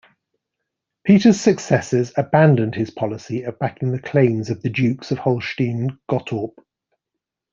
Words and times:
Peter's 1.03 1.39
successors 1.39 2.11
abandoned 2.17 2.73
his 2.73 2.89
policy 2.89 3.43
of 3.43 3.59
backing 3.59 3.91
the 3.91 4.01
claims 4.01 4.49
of 4.49 4.63
the 4.63 4.69
dukes 4.71 5.11
of 5.11 5.19
Holstein-Gottorp. 5.19 6.55